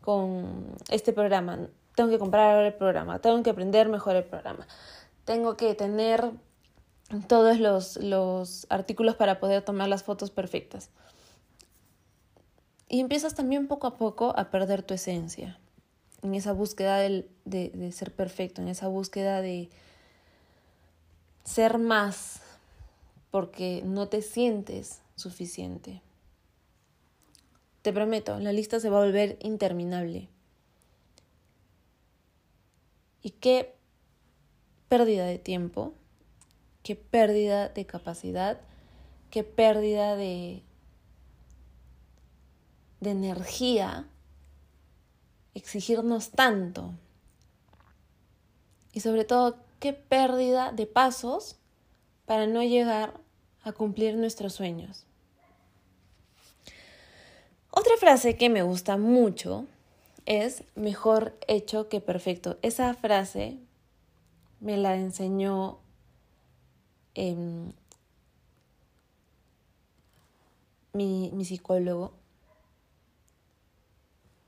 con 0.00 0.74
este 0.90 1.12
programa. 1.12 1.68
Tengo 1.94 2.10
que 2.10 2.18
comprar 2.18 2.64
el 2.64 2.72
programa, 2.72 3.20
tengo 3.20 3.42
que 3.42 3.50
aprender 3.50 3.88
mejor 3.88 4.16
el 4.16 4.24
programa. 4.24 4.66
Tengo 5.26 5.56
que 5.56 5.74
tener 5.74 6.30
todos 7.28 7.58
los, 7.60 7.96
los 7.96 8.66
artículos 8.70 9.16
para 9.16 9.40
poder 9.40 9.62
tomar 9.62 9.88
las 9.88 10.02
fotos 10.02 10.30
perfectas. 10.30 10.90
Y 12.88 13.00
empiezas 13.00 13.34
también 13.34 13.66
poco 13.66 13.86
a 13.86 13.96
poco 13.96 14.34
a 14.36 14.50
perder 14.50 14.82
tu 14.82 14.94
esencia, 14.94 15.58
en 16.22 16.34
esa 16.34 16.52
búsqueda 16.52 16.98
de, 16.98 17.28
de 17.44 17.92
ser 17.92 18.14
perfecto, 18.14 18.62
en 18.62 18.68
esa 18.68 18.88
búsqueda 18.88 19.40
de 19.40 19.70
ser 21.44 21.78
más, 21.78 22.40
porque 23.30 23.82
no 23.84 24.08
te 24.08 24.22
sientes 24.22 25.00
suficiente. 25.16 26.02
Te 27.82 27.92
prometo, 27.92 28.38
la 28.38 28.52
lista 28.52 28.80
se 28.80 28.88
va 28.88 28.98
a 28.98 29.04
volver 29.04 29.36
interminable. 29.42 30.28
¿Y 33.22 33.30
qué 33.30 33.74
pérdida 34.88 35.26
de 35.26 35.38
tiempo? 35.38 35.94
Qué 36.84 36.94
pérdida 36.94 37.70
de 37.70 37.86
capacidad, 37.86 38.60
qué 39.30 39.42
pérdida 39.42 40.14
de, 40.14 40.62
de 43.00 43.10
energía 43.10 44.06
exigirnos 45.54 46.30
tanto. 46.30 46.92
Y 48.92 49.00
sobre 49.00 49.24
todo, 49.24 49.56
qué 49.80 49.94
pérdida 49.94 50.72
de 50.72 50.86
pasos 50.86 51.56
para 52.26 52.46
no 52.46 52.62
llegar 52.62 53.14
a 53.62 53.72
cumplir 53.72 54.16
nuestros 54.16 54.52
sueños. 54.52 55.06
Otra 57.70 57.96
frase 57.96 58.36
que 58.36 58.50
me 58.50 58.62
gusta 58.62 58.98
mucho 58.98 59.66
es 60.26 60.64
mejor 60.74 61.34
hecho 61.48 61.88
que 61.88 62.00
perfecto. 62.00 62.58
Esa 62.60 62.92
frase 62.92 63.58
me 64.60 64.76
la 64.76 64.96
enseñó 64.96 65.78
Em, 67.14 67.72
mi, 70.92 71.30
mi 71.32 71.44
psicólogo, 71.44 72.12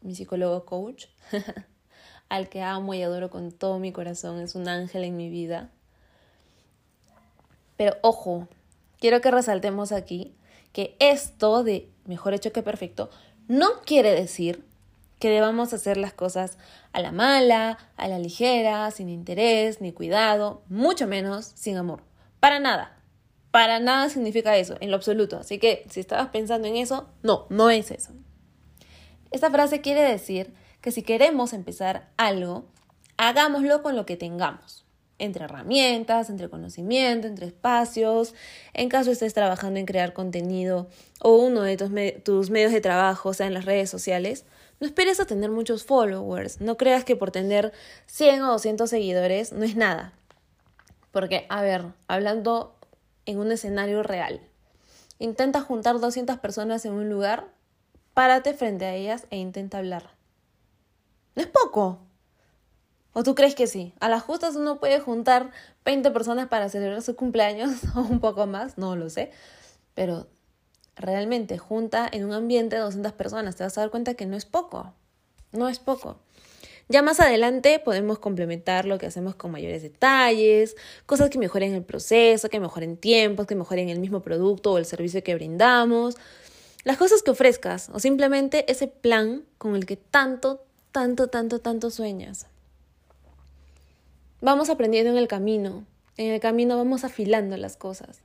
mi 0.03 0.15
psicólogo 0.15 0.65
coach, 0.65 1.07
al 2.29 2.49
que 2.49 2.63
amo 2.63 2.95
y 2.95 3.03
adoro 3.03 3.31
con 3.31 3.53
todo 3.53 3.79
mi 3.79 3.93
corazón, 3.93 4.41
es 4.41 4.55
un 4.55 4.69
ángel 4.69 5.05
en 5.05 5.17
mi 5.17 5.29
vida. 5.29 5.71
Pero 7.77 7.97
ojo, 8.03 8.49
quiero 8.99 9.21
que 9.21 9.31
resaltemos 9.31 9.93
aquí 9.93 10.35
que 10.73 10.97
esto 10.99 11.63
de 11.63 11.91
mejor 12.05 12.35
hecho 12.35 12.53
que 12.53 12.63
perfecto 12.63 13.11
no 13.49 13.81
quiere 13.85 14.13
decir 14.13 14.65
que 15.19 15.31
debamos 15.31 15.73
hacer 15.73 15.97
las 15.97 16.13
cosas 16.13 16.59
a 16.93 17.01
la 17.01 17.13
mala, 17.13 17.79
a 17.97 18.09
la 18.09 18.19
ligera, 18.19 18.91
sin 18.91 19.09
interés 19.09 19.81
ni 19.81 19.93
cuidado, 19.93 20.63
mucho 20.69 21.07
menos 21.07 21.53
sin 21.55 21.77
amor. 21.77 22.06
Para 22.41 22.61
nada. 22.61 22.97
Para 23.51 23.81
nada 23.81 24.11
significa 24.11 24.57
eso, 24.57 24.77
en 24.81 24.91
lo 24.91 24.97
absoluto. 24.97 25.39
Así 25.39 25.59
que 25.59 25.87
si 25.91 26.01
estabas 26.01 26.29
pensando 26.29 26.69
en 26.69 26.77
eso, 26.77 27.09
no, 27.23 27.47
no 27.49 27.71
es 27.71 27.91
eso. 27.91 28.13
Esta 29.31 29.51
frase 29.51 29.81
quiere 29.81 30.03
decir 30.03 30.53
que 30.81 30.93
si 30.93 31.03
queremos 31.03 31.53
empezar 31.53 32.11
algo, 32.17 32.67
hagámoslo 33.17 33.83
con 33.83 33.97
lo 33.97 34.07
que 34.07 34.17
tengamos. 34.17 34.85
Entre 35.19 35.45
herramientas, 35.45 36.29
entre 36.29 36.51
conocimiento, 36.51 37.27
entre 37.27 37.47
espacios. 37.47 38.35
En 38.75 38.91
caso 38.91 39.11
estés 39.11 39.33
trabajando 39.33 39.81
en 39.81 39.87
crear 39.87 40.13
contenido 40.13 40.89
o 41.23 41.37
uno 41.37 41.63
de 41.63 41.79
tus, 41.79 41.91
tus 42.23 42.51
medios 42.51 42.73
de 42.73 42.83
trabajo, 42.83 43.33
sea 43.33 43.47
en 43.47 43.55
las 43.55 43.65
redes 43.65 43.89
sociales, 43.89 44.45
no 44.79 44.87
esperes 44.87 45.21
a 45.21 45.25
tener 45.25 45.51
muchos 45.51 45.85
followers. 45.85 46.61
No 46.61 46.77
creas 46.77 47.05
que 47.05 47.17
por 47.17 47.31
tener 47.31 47.73
100 48.07 48.43
o 48.43 48.53
200 48.53 48.91
seguidores 48.91 49.53
no 49.53 49.65
es 49.65 49.77
nada. 49.77 50.13
Porque, 51.17 51.47
a 51.49 51.63
ver, 51.63 51.95
hablando 52.09 52.77
en 53.25 53.39
un 53.39 53.51
escenario 53.51 54.03
real, 54.03 54.39
intenta 55.19 55.63
juntar 55.63 55.99
200 55.99 56.39
personas 56.41 56.85
en 56.85 56.93
un 56.93 57.09
lugar, 57.09 57.49
párate 58.13 58.53
frente 58.53 58.85
a 58.85 58.93
ellas 58.93 59.27
e 59.31 59.39
intenta 59.39 59.79
hablar. 59.79 60.11
No 61.35 61.41
es 61.41 61.49
poco. 61.49 62.01
¿O 63.15 63.23
tú 63.23 63.35
crees 63.35 63.55
que 63.55 63.67
sí? 63.67 63.95
A 63.99 64.11
las 64.11 64.25
justas 64.25 64.57
uno 64.57 64.79
puede 64.79 65.01
juntar 65.01 65.53
20 65.87 66.11
personas 66.11 66.49
para 66.49 66.69
celebrar 66.69 67.01
su 67.01 67.17
cumpleaños 67.17 67.71
o 67.97 68.01
un 68.01 68.21
poco 68.21 68.47
más, 68.47 68.77
no 68.77 68.95
lo 68.95 69.09
sé. 69.09 69.31
Pero 69.95 70.27
realmente 70.97 71.57
junta 71.57 72.07
en 72.13 72.27
un 72.27 72.35
ambiente 72.35 72.77
200 72.77 73.13
personas, 73.13 73.57
te 73.57 73.65
vas 73.65 73.79
a 73.79 73.81
dar 73.81 73.91
cuenta 73.91 74.13
que 74.13 74.27
no 74.27 74.37
es 74.37 74.45
poco. 74.45 74.93
No 75.53 75.71
es 75.71 75.79
poco. 75.79 76.19
Ya 76.89 77.03
más 77.03 77.19
adelante 77.19 77.81
podemos 77.81 78.21
complementar 78.21 78.85
lo 78.85 78.99
que 78.99 79.07
hacemos 79.07 79.35
con 79.35 79.51
mayores 79.51 79.83
detalles, 79.83 80.77
cosas 81.05 81.31
que 81.31 81.39
mejoren 81.39 81.75
el 81.75 81.83
proceso, 81.83 82.49
que 82.49 82.61
mejoren 82.61 82.97
tiempos, 82.97 83.47
que 83.47 83.57
mejoren 83.57 83.89
el 83.89 83.99
mismo 83.99 84.21
producto 84.21 84.73
o 84.73 84.79
el 84.79 84.85
servicio 84.85 85.23
que 85.25 85.35
brindamos, 85.35 86.17
las 86.85 86.97
cosas 86.97 87.25
que 87.25 87.33
ofrezcas 87.33 87.91
o 87.93 87.99
simplemente 87.99 88.71
ese 88.71 88.87
plan 88.87 89.45
con 89.59 89.75
el 89.75 89.85
que 89.85 89.97
tanto, 89.97 90.65
tanto, 90.93 91.27
tanto, 91.27 91.59
tanto 91.59 91.91
sueñas. 91.91 92.47
Vamos 94.41 94.71
aprendiendo 94.71 95.11
en 95.11 95.19
el 95.19 95.27
camino, 95.27 95.85
en 96.17 96.33
el 96.33 96.39
camino 96.39 96.77
vamos 96.77 97.03
afilando 97.03 97.57
las 97.57 97.77
cosas, 97.77 98.21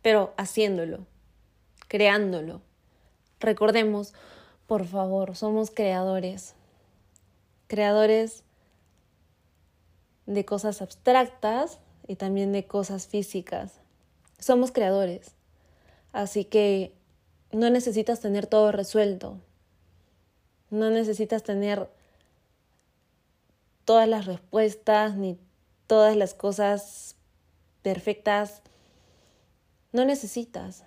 pero 0.00 0.32
haciéndolo, 0.38 1.06
creándolo. 1.88 2.62
Recordemos, 3.38 4.14
por 4.66 4.86
favor, 4.86 5.36
somos 5.36 5.70
creadores 5.70 6.55
creadores 7.66 8.44
de 10.26 10.44
cosas 10.44 10.82
abstractas 10.82 11.78
y 12.06 12.16
también 12.16 12.52
de 12.52 12.66
cosas 12.66 13.06
físicas. 13.06 13.80
Somos 14.38 14.72
creadores. 14.72 15.32
Así 16.12 16.44
que 16.44 16.94
no 17.52 17.70
necesitas 17.70 18.20
tener 18.20 18.46
todo 18.46 18.72
resuelto. 18.72 19.38
No 20.70 20.90
necesitas 20.90 21.42
tener 21.42 21.88
todas 23.84 24.08
las 24.08 24.26
respuestas 24.26 25.16
ni 25.16 25.38
todas 25.86 26.16
las 26.16 26.34
cosas 26.34 27.16
perfectas. 27.82 28.62
No 29.92 30.04
necesitas. 30.04 30.84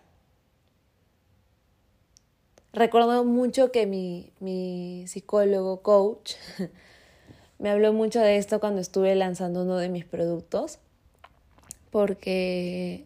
Recuerdo 2.72 3.26
mucho 3.26 3.72
que 3.72 3.88
mi, 3.88 4.32
mi 4.40 5.06
psicólogo, 5.08 5.82
coach, 5.82 6.34
me 7.60 7.72
habló 7.72 7.94
mucho 7.94 8.20
de 8.20 8.38
esto 8.38 8.60
cuando 8.60 8.80
estuve 8.80 9.16
lanzando 9.16 9.64
uno 9.64 9.78
de 9.78 9.90
mis 9.90 10.06
productos, 10.06 10.78
porque 11.90 13.06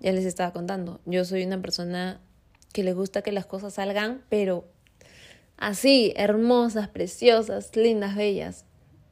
ya 0.00 0.12
les 0.12 0.24
estaba 0.24 0.52
contando, 0.52 1.00
yo 1.06 1.24
soy 1.24 1.44
una 1.44 1.60
persona 1.60 2.20
que 2.72 2.82
le 2.82 2.92
gusta 2.92 3.22
que 3.22 3.30
las 3.30 3.46
cosas 3.46 3.74
salgan, 3.74 4.22
pero 4.28 4.64
así, 5.56 6.12
hermosas, 6.16 6.88
preciosas, 6.88 7.74
lindas, 7.76 8.16
bellas, 8.16 8.64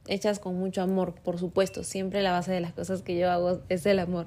hechas 0.09 0.41
con 0.41 0.57
mucho 0.57 0.83
amor, 0.83 1.15
por 1.15 1.39
supuesto, 1.39 1.85
siempre 1.85 2.23
la 2.23 2.33
base 2.33 2.51
de 2.51 2.61
las 2.61 2.73
cosas 2.73 3.03
que 3.03 3.17
yo 3.17 3.31
hago 3.31 3.63
es 3.69 3.87
el 3.87 4.01
amor. 4.01 4.27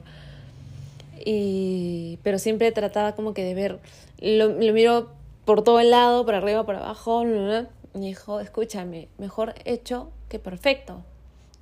Y, 1.26 2.20
pero 2.24 2.40
siempre 2.40 2.72
trataba 2.72 3.16
como 3.16 3.34
que 3.34 3.44
de 3.44 3.54
ver, 3.54 3.80
lo, 4.20 4.50
lo 4.50 4.74
miro 4.74 5.10
por 5.46 5.64
todo 5.64 5.80
el 5.80 5.90
lado, 5.90 6.26
por 6.26 6.36
arriba, 6.36 6.66
por 6.66 6.76
abajo, 6.76 7.24
y 7.96 8.00
dijo, 8.00 8.40
escúchame, 8.40 9.08
mejor 9.18 9.56
hecho 9.66 10.12
que 10.28 10.38
perfecto. 10.40 11.04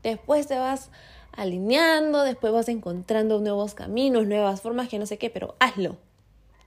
Después 0.03 0.47
te 0.47 0.57
vas 0.57 0.89
alineando, 1.31 2.23
después 2.23 2.51
vas 2.51 2.67
encontrando 2.67 3.39
nuevos 3.39 3.75
caminos, 3.75 4.27
nuevas 4.27 4.61
formas, 4.61 4.89
que 4.89 4.99
no 4.99 5.05
sé 5.05 5.17
qué, 5.17 5.29
pero 5.29 5.55
hazlo. 5.59 5.95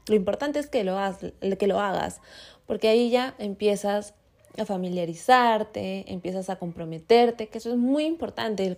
Lo 0.06 0.14
importante 0.14 0.58
es 0.58 0.66
que 0.66 0.82
lo, 0.82 0.98
hagas, 0.98 1.18
que 1.58 1.66
lo 1.66 1.78
hagas, 1.78 2.20
porque 2.66 2.88
ahí 2.88 3.10
ya 3.10 3.34
empiezas 3.38 4.14
a 4.58 4.64
familiarizarte, 4.64 6.10
empiezas 6.12 6.50
a 6.50 6.56
comprometerte, 6.56 7.48
que 7.48 7.58
eso 7.58 7.70
es 7.70 7.76
muy 7.76 8.04
importante, 8.04 8.64
el, 8.66 8.76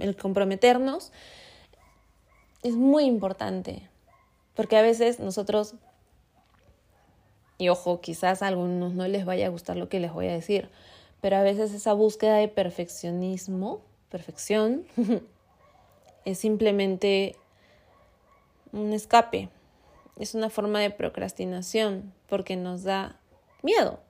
el 0.00 0.16
comprometernos 0.16 1.12
es 2.62 2.74
muy 2.74 3.04
importante, 3.04 3.88
porque 4.54 4.76
a 4.76 4.82
veces 4.82 5.20
nosotros, 5.20 5.74
y 7.58 7.68
ojo, 7.68 8.00
quizás 8.00 8.42
a 8.42 8.48
algunos 8.48 8.94
no 8.94 9.06
les 9.08 9.24
vaya 9.24 9.46
a 9.46 9.50
gustar 9.50 9.76
lo 9.76 9.88
que 9.88 10.00
les 10.00 10.12
voy 10.12 10.28
a 10.28 10.32
decir, 10.32 10.68
pero 11.20 11.36
a 11.36 11.42
veces 11.42 11.72
esa 11.72 11.92
búsqueda 11.92 12.36
de 12.36 12.48
perfeccionismo, 12.48 13.80
perfección, 14.10 14.84
es 16.24 16.38
simplemente 16.38 17.36
un 18.72 18.92
escape, 18.92 19.48
es 20.18 20.34
una 20.34 20.50
forma 20.50 20.80
de 20.80 20.90
procrastinación, 20.90 22.12
porque 22.28 22.56
nos 22.56 22.84
da 22.84 23.18
miedo, 23.62 24.00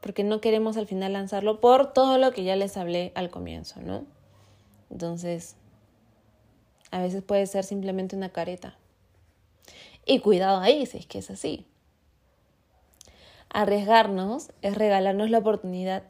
porque 0.00 0.24
no 0.24 0.40
queremos 0.40 0.76
al 0.76 0.86
final 0.86 1.12
lanzarlo 1.12 1.60
por 1.60 1.92
todo 1.92 2.18
lo 2.18 2.32
que 2.32 2.44
ya 2.44 2.56
les 2.56 2.76
hablé 2.76 3.12
al 3.14 3.30
comienzo, 3.30 3.80
¿no? 3.80 4.04
Entonces, 4.90 5.56
a 6.92 7.00
veces 7.00 7.22
puede 7.22 7.46
ser 7.46 7.64
simplemente 7.64 8.14
una 8.14 8.28
careta. 8.28 8.76
Y 10.04 10.20
cuidado 10.20 10.60
ahí, 10.60 10.86
si 10.86 10.98
es 10.98 11.06
que 11.06 11.18
es 11.18 11.30
así. 11.30 11.66
Arriesgarnos 13.48 14.52
es 14.60 14.76
regalarnos 14.76 15.30
la 15.30 15.38
oportunidad 15.38 16.04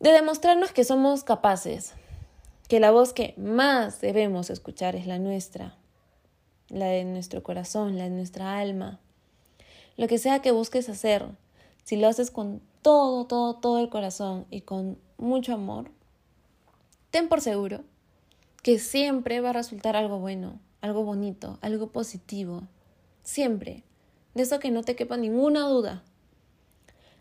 de 0.00 0.10
demostrarnos 0.12 0.72
que 0.72 0.84
somos 0.84 1.22
capaces, 1.22 1.92
que 2.68 2.80
la 2.80 2.90
voz 2.90 3.12
que 3.12 3.34
más 3.36 4.00
debemos 4.00 4.48
escuchar 4.48 4.96
es 4.96 5.06
la 5.06 5.18
nuestra, 5.18 5.76
la 6.68 6.86
de 6.86 7.04
nuestro 7.04 7.42
corazón, 7.42 7.98
la 7.98 8.04
de 8.04 8.10
nuestra 8.10 8.58
alma. 8.58 9.00
Lo 9.96 10.06
que 10.06 10.18
sea 10.18 10.40
que 10.40 10.52
busques 10.52 10.88
hacer, 10.88 11.26
si 11.84 11.96
lo 11.96 12.08
haces 12.08 12.30
con 12.30 12.62
todo, 12.80 13.26
todo, 13.26 13.56
todo 13.56 13.80
el 13.80 13.90
corazón 13.90 14.46
y 14.50 14.62
con 14.62 14.98
mucho 15.18 15.52
amor, 15.52 15.90
ten 17.10 17.28
por 17.28 17.42
seguro 17.42 17.82
que 18.62 18.78
siempre 18.78 19.40
va 19.40 19.50
a 19.50 19.54
resultar 19.54 19.96
algo 19.96 20.18
bueno, 20.18 20.60
algo 20.80 21.04
bonito, 21.04 21.58
algo 21.60 21.88
positivo. 21.88 22.62
Siempre. 23.22 23.84
De 24.34 24.42
eso 24.42 24.58
que 24.58 24.70
no 24.70 24.82
te 24.82 24.96
quepa 24.96 25.16
ninguna 25.16 25.68
duda. 25.68 26.02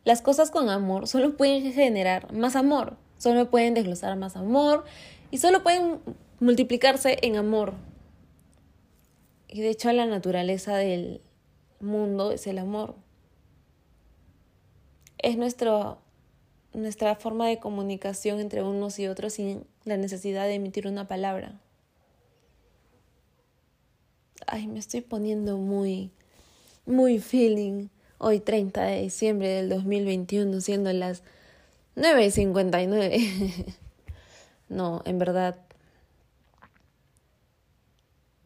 Las 0.04 0.21
cosas 0.21 0.52
con 0.52 0.69
amor 0.69 1.08
solo 1.08 1.36
pueden 1.36 1.73
generar 1.73 2.32
más 2.32 2.56
amor, 2.56 2.95
solo 3.17 3.50
pueden 3.50 3.73
desglosar 3.73 4.15
más 4.15 4.38
amor 4.38 4.86
y 5.32 5.39
solo 5.39 5.63
pueden 5.63 6.00
multiplicarse 6.39 7.17
en 7.23 7.36
amor. 7.36 7.73
Y 9.50 9.62
de 9.62 9.69
hecho 9.69 9.91
la 9.91 10.06
naturaleza 10.06 10.78
del 10.78 11.21
mundo 11.80 12.32
es 12.32 12.47
el 12.47 12.58
amor. 12.58 12.95
Es 15.17 15.38
nuestro 15.38 16.00
nuestra 16.78 17.16
forma 17.16 17.48
de 17.48 17.60
comunicación 17.60 18.40
entre 18.40 18.63
unos 18.63 19.00
y 19.00 19.08
otros 19.08 19.34
sin 19.34 19.66
la 19.84 19.98
necesidad 19.98 20.46
de 20.46 20.56
emitir 20.56 20.88
una 20.88 21.08
palabra. 21.08 21.60
Ay, 24.46 24.68
me 24.68 24.80
estoy 24.80 25.02
poniendo 25.02 25.58
muy, 25.58 26.12
muy 26.86 27.20
feeling. 27.20 27.88
Hoy 28.20 28.40
30 28.40 28.84
de 28.84 29.02
diciembre 29.02 29.50
del 29.50 29.70
2021, 29.70 30.62
siendo 30.62 30.92
las 30.94 31.24
9.59. 31.96 33.76
no, 34.70 35.02
en 35.06 35.20
verdad. 35.20 35.60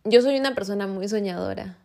Yo 0.03 0.21
soy 0.21 0.39
una 0.39 0.55
persona 0.55 0.87
muy 0.87 1.07
soñadora. 1.07 1.77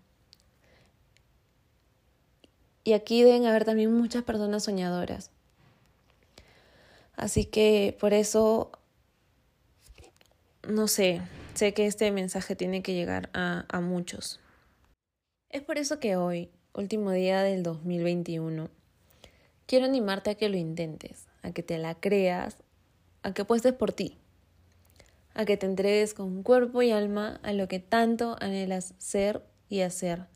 Y 2.85 2.93
aquí 2.93 3.23
deben 3.23 3.47
haber 3.47 3.65
también 3.65 3.93
muchas 3.93 4.23
personas 4.23 4.63
soñadoras. 4.63 5.31
Así 7.17 7.47
que 7.47 7.97
por 7.99 8.13
eso, 8.13 8.71
no 10.69 10.87
sé, 10.87 11.23
sé 11.55 11.73
que 11.73 11.87
este 11.87 12.11
mensaje 12.11 12.55
tiene 12.55 12.83
que 12.83 12.95
llegar 12.95 13.31
a, 13.33 13.65
a 13.69 13.81
muchos. 13.81 14.41
Es 15.49 15.63
por 15.63 15.79
eso 15.79 15.99
que 15.99 16.17
hoy, 16.17 16.51
último 16.75 17.11
día 17.13 17.43
del 17.43 17.63
2021, 17.63 18.69
quiero 19.67 19.87
animarte 19.87 20.31
a 20.31 20.35
que 20.35 20.51
lo 20.51 20.57
intentes, 20.57 21.27
a 21.43 21.53
que 21.53 21.63
te 21.63 21.79
la 21.79 21.95
creas, 21.95 22.59
a 23.23 23.33
que 23.33 23.43
apuestes 23.43 23.73
por 23.73 23.93
ti, 23.93 24.19
a 25.35 25.45
que 25.45 25.57
te 25.57 25.67
entregues 25.67 26.15
con 26.15 26.43
cuerpo 26.43 26.83
y 26.83 26.91
alma 26.91 27.41
a 27.43 27.53
lo 27.53 27.69
que 27.69 27.79
tanto 27.79 28.37
anhelas 28.41 28.95
ser 28.99 29.43
y 29.69 29.81
hacer, 29.81 30.27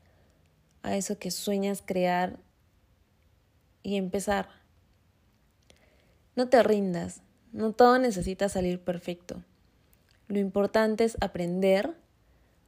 a 0.82 0.96
eso 0.96 1.18
que 1.18 1.30
sueñas 1.30 1.82
crear 1.84 2.38
y 3.82 3.96
empezar. 3.96 4.59
No 6.36 6.48
te 6.48 6.62
rindas, 6.62 7.22
no 7.52 7.72
todo 7.72 7.98
necesita 7.98 8.48
salir 8.48 8.80
perfecto. 8.80 9.42
Lo 10.28 10.38
importante 10.38 11.04
es 11.04 11.16
aprender, 11.20 11.96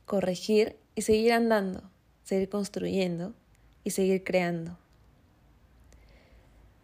corregir 0.05 0.77
y 0.94 1.03
seguir 1.03 1.33
andando, 1.33 1.83
seguir 2.25 2.48
construyendo 2.48 3.35
y 3.85 3.90
seguir 3.90 4.25
creando. 4.25 4.79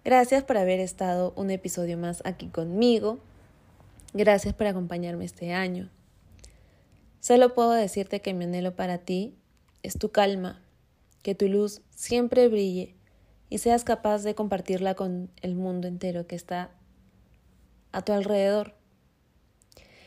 Gracias 0.04 0.44
por 0.44 0.56
haber 0.56 0.80
estado 0.80 1.32
un 1.36 1.50
episodio 1.50 1.98
más 1.98 2.22
aquí 2.24 2.46
conmigo. 2.46 3.18
Gracias 4.14 4.54
por 4.54 4.66
acompañarme 4.66 5.24
este 5.24 5.52
año. 5.52 5.90
Solo 7.20 7.52
puedo 7.52 7.72
decirte 7.72 8.22
que 8.22 8.32
mi 8.32 8.44
anhelo 8.44 8.74
para 8.76 8.98
ti 8.98 9.34
es 9.82 9.98
tu 9.98 10.10
calma, 10.10 10.62
que 11.22 11.34
tu 11.34 11.48
luz 11.48 11.82
siempre 11.90 12.48
brille 12.48 12.94
y 13.50 13.58
seas 13.58 13.84
capaz 13.84 14.22
de 14.22 14.34
compartirla 14.34 14.94
con 14.94 15.30
el 15.42 15.54
mundo 15.54 15.88
entero 15.88 16.26
que 16.26 16.36
está 16.36 16.70
a 17.92 18.02
tu 18.02 18.12
alrededor. 18.12 18.74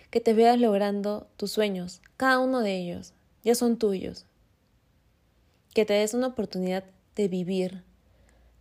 Que 0.10 0.20
te 0.20 0.34
veas 0.34 0.60
logrando 0.60 1.28
tus 1.38 1.52
sueños, 1.52 2.02
cada 2.18 2.40
uno 2.40 2.62
de 2.62 2.78
ellos, 2.78 3.14
ya 3.44 3.56
son 3.56 3.78
tuyos. 3.78 4.26
Que 5.74 5.86
te 5.86 5.94
des 5.94 6.14
una 6.14 6.28
oportunidad 6.28 6.84
de 7.16 7.28
vivir, 7.28 7.84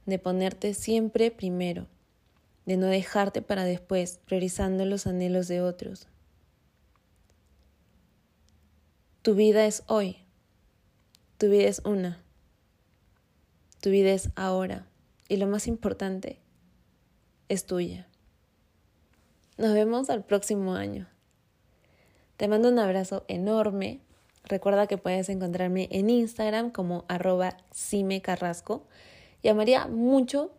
de 0.06 0.18
ponerte 0.18 0.74
siempre 0.74 1.30
primero, 1.30 1.86
de 2.66 2.76
no 2.76 2.86
dejarte 2.86 3.42
para 3.42 3.64
después, 3.64 4.20
priorizando 4.24 4.84
los 4.84 5.06
anhelos 5.06 5.48
de 5.48 5.60
otros. 5.60 6.06
Tu 9.22 9.34
vida 9.34 9.66
es 9.66 9.82
hoy. 9.86 10.18
Tu 11.36 11.50
vida 11.50 11.68
es 11.68 11.82
una. 11.84 12.22
Tu 13.80 13.90
vida 13.90 14.10
es 14.12 14.30
ahora. 14.36 14.86
Y 15.28 15.36
lo 15.36 15.46
más 15.46 15.66
importante, 15.66 16.38
es 17.48 17.64
tuya. 17.64 18.06
Nos 19.56 19.72
vemos 19.72 20.10
al 20.10 20.24
próximo 20.24 20.74
año. 20.74 21.08
Te 22.36 22.48
mando 22.48 22.68
un 22.68 22.78
abrazo 22.78 23.24
enorme. 23.28 24.00
Recuerda 24.44 24.86
que 24.86 24.98
puedes 24.98 25.28
encontrarme 25.28 25.88
en 25.92 26.10
Instagram 26.10 26.70
como 26.70 27.04
arroba 27.08 27.56
cimecarrasco. 27.74 28.86
Y 29.42 29.48
amaría 29.48 29.86
mucho 29.86 30.50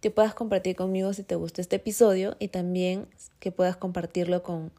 que 0.00 0.10
puedas 0.10 0.34
compartir 0.34 0.76
conmigo 0.76 1.12
si 1.12 1.24
te 1.24 1.34
gustó 1.34 1.60
este 1.60 1.76
episodio 1.76 2.36
y 2.38 2.48
también 2.48 3.08
que 3.40 3.50
puedas 3.50 3.76
compartirlo 3.76 4.42
con 4.42 4.70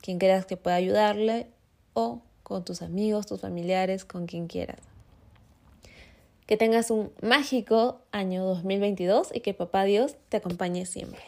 quien 0.00 0.18
quieras 0.18 0.46
que 0.46 0.56
pueda 0.56 0.76
ayudarle 0.76 1.48
o 1.92 2.22
con 2.42 2.64
tus 2.64 2.82
amigos, 2.82 3.26
tus 3.26 3.40
familiares, 3.40 4.04
con 4.04 4.26
quien 4.26 4.46
quieras. 4.46 4.89
Que 6.50 6.56
tengas 6.56 6.90
un 6.90 7.12
mágico 7.22 8.00
año 8.10 8.44
2022 8.44 9.28
y 9.32 9.38
que 9.38 9.54
papá 9.54 9.84
Dios 9.84 10.16
te 10.30 10.38
acompañe 10.38 10.84
siempre. 10.84 11.20